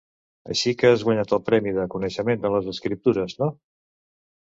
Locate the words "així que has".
0.55-1.03